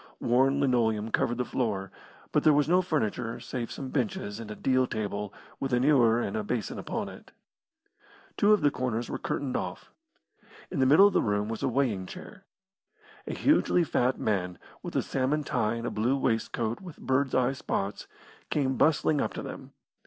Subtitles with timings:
[0.19, 1.91] Worn linoleum covered the floor,
[2.31, 6.19] but there was no furniture save some benches and a deal table with an ewer
[6.19, 7.31] and a basin upon it.
[8.35, 9.91] Two of the corners were curtained off.
[10.71, 12.45] In the middle of the room was a weighing chair.
[13.27, 17.53] A hugely fat man, with a salmon tie and a blue waistcoat with birds' eye
[17.53, 18.07] spots,
[18.49, 19.71] came bustling up to them.